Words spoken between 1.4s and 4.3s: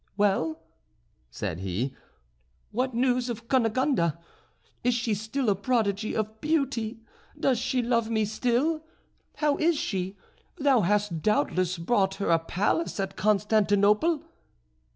he, "what news of Cunegonde?